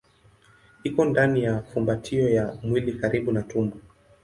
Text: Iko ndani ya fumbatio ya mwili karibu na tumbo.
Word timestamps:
Iko 0.83 1.05
ndani 1.05 1.43
ya 1.43 1.61
fumbatio 1.63 2.29
ya 2.29 2.57
mwili 2.63 2.93
karibu 2.93 3.31
na 3.31 3.41
tumbo. 3.41 3.77